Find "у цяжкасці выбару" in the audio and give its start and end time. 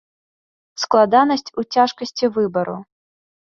1.63-2.77